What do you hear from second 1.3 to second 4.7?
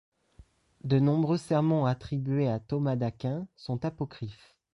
sermons attribués à Thomas d'Aquin sont apocryphes.